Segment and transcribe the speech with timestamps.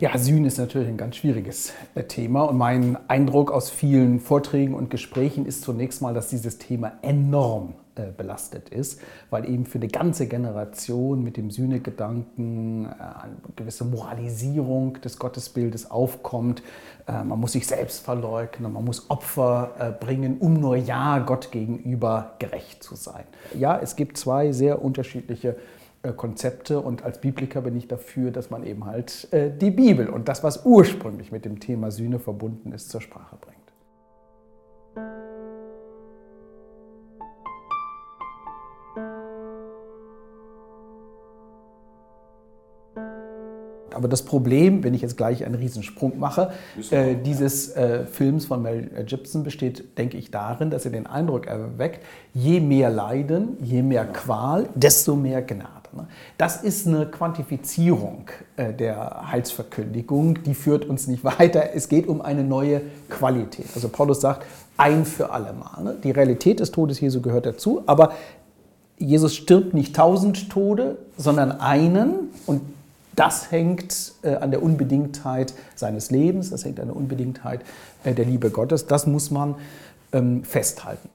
[0.00, 4.74] Ja, Sühne ist natürlich ein ganz schwieriges äh, Thema und mein Eindruck aus vielen Vorträgen
[4.74, 9.00] und Gesprächen ist zunächst mal, dass dieses Thema enorm äh, belastet ist,
[9.30, 15.90] weil eben für eine ganze Generation mit dem Sühnegedanken äh, eine gewisse Moralisierung des Gottesbildes
[15.90, 16.62] aufkommt.
[17.06, 22.82] Man muss sich selbst verleugnen, man muss Opfer bringen, um nur ja Gott gegenüber gerecht
[22.82, 23.24] zu sein.
[23.58, 25.56] Ja, es gibt zwei sehr unterschiedliche äh,
[26.02, 30.28] Konzepte und als Bibliker bin ich dafür, dass man eben halt äh, die Bibel und
[30.28, 33.58] das, was ursprünglich mit dem Thema Sühne verbunden ist, zur Sprache bringt.
[43.98, 46.52] Aber das Problem, wenn ich jetzt gleich einen Riesensprung mache,
[46.92, 51.48] äh, dieses äh, Films von Mel Gibson besteht, denke ich, darin, dass er den Eindruck
[51.48, 55.77] erweckt, je mehr Leiden, je mehr Qual, desto mehr Gnade.
[55.92, 56.06] Ne?
[56.36, 61.74] Das ist eine Quantifizierung äh, der Heilsverkündigung, die führt uns nicht weiter.
[61.74, 63.66] Es geht um eine neue Qualität.
[63.74, 65.82] Also Paulus sagt, ein für alle Mal.
[65.82, 65.96] Ne?
[66.02, 68.12] Die Realität des Todes Jesu gehört dazu, aber
[68.98, 72.62] Jesus stirbt nicht tausend Tode, sondern einen und
[73.14, 77.62] das hängt äh, an der Unbedingtheit seines Lebens, das hängt an der Unbedingtheit
[78.04, 78.86] äh, der Liebe Gottes.
[78.86, 79.56] Das muss man
[80.12, 81.08] ähm, festhalten.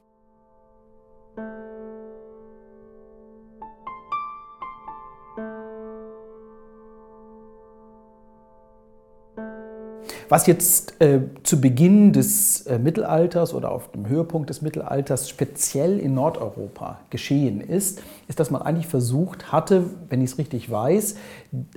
[10.33, 15.99] Was jetzt äh, zu Beginn des äh, Mittelalters oder auf dem Höhepunkt des Mittelalters speziell
[15.99, 21.17] in Nordeuropa geschehen ist, ist, dass man eigentlich versucht hatte, wenn ich es richtig weiß,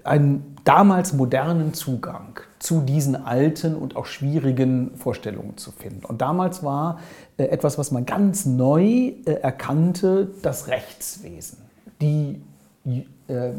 [0.04, 6.06] einen damals modernen Zugang zu diesen alten und auch schwierigen Vorstellungen zu finden.
[6.06, 7.00] Und damals war
[7.36, 8.84] äh, etwas, was man ganz neu
[9.26, 11.58] äh, erkannte, das Rechtswesen,
[12.00, 12.40] die,
[13.28, 13.50] äh,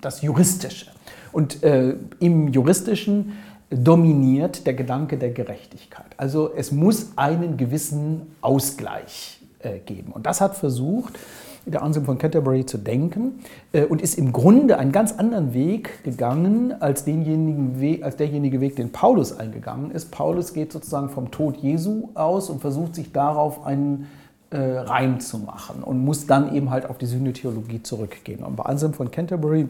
[0.00, 0.86] das Juristische.
[1.30, 3.34] Und äh, im Juristischen
[3.70, 6.06] dominiert der Gedanke der Gerechtigkeit.
[6.16, 10.12] Also es muss einen gewissen Ausgleich äh, geben.
[10.12, 11.18] Und das hat versucht,
[11.66, 13.40] der Anselm von Canterbury zu denken
[13.72, 18.60] äh, und ist im Grunde einen ganz anderen Weg gegangen als, denjenigen Weg, als derjenige
[18.60, 20.10] Weg, den Paulus eingegangen ist.
[20.10, 24.08] Paulus geht sozusagen vom Tod Jesu aus und versucht sich darauf einen
[24.50, 28.42] äh, Reim zu machen und muss dann eben halt auf die Syndetheologie zurückgehen.
[28.42, 29.68] Und bei Anselm von Canterbury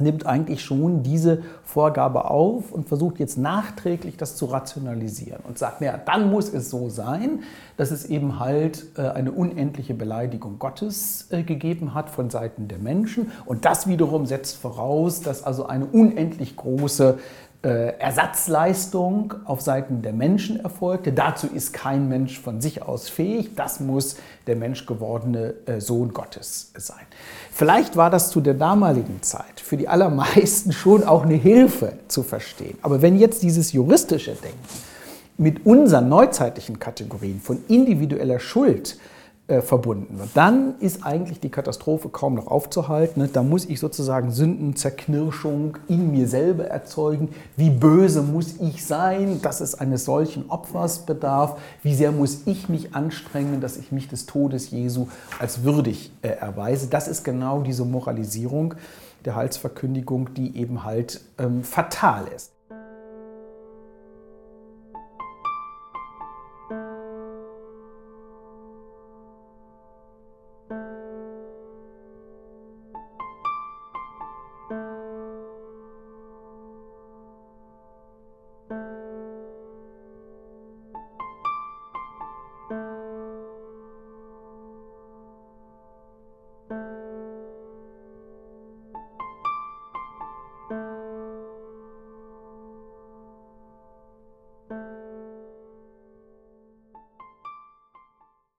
[0.00, 5.80] nimmt eigentlich schon diese Vorgabe auf und versucht jetzt nachträglich das zu rationalisieren und sagt,
[5.80, 7.42] naja, dann muss es so sein,
[7.76, 12.78] dass es eben halt äh, eine unendliche Beleidigung Gottes äh, gegeben hat von Seiten der
[12.78, 13.30] Menschen.
[13.46, 17.18] Und das wiederum setzt voraus, dass also eine unendlich große
[17.62, 21.12] Ersatzleistung auf Seiten der Menschen erfolgte.
[21.12, 23.54] Dazu ist kein Mensch von sich aus fähig.
[23.54, 24.16] Das muss
[24.46, 27.04] der menschgewordene Sohn Gottes sein.
[27.52, 32.22] Vielleicht war das zu der damaligen Zeit für die allermeisten schon auch eine Hilfe zu
[32.22, 32.78] verstehen.
[32.82, 34.58] Aber wenn jetzt dieses juristische Denken
[35.36, 38.98] mit unseren neuzeitlichen Kategorien von individueller Schuld
[39.50, 43.22] äh, verbunden wird, dann ist eigentlich die Katastrophe kaum noch aufzuhalten.
[43.22, 43.28] Ne?
[43.28, 47.30] Da muss ich sozusagen Sündenzerknirschung in mir selber erzeugen.
[47.56, 51.58] Wie böse muss ich sein, dass es eines solchen Opfers bedarf?
[51.82, 56.28] Wie sehr muss ich mich anstrengen, dass ich mich des Todes Jesu als würdig äh,
[56.28, 56.86] erweise?
[56.86, 58.74] Das ist genau diese Moralisierung
[59.24, 62.52] der Heilsverkündigung, die eben halt ähm, fatal ist.